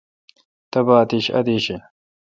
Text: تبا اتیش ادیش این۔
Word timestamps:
تبا 0.71 0.95
اتیش 1.01 1.25
ادیش 1.39 1.65
این۔ 1.71 1.81